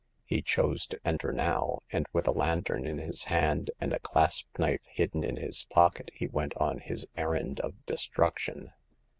[0.25, 4.47] He chose to enter now, and with a lantern in his hand, and a clasp
[4.57, 8.73] knife hidden in his pocket, he went on his errand of destruction.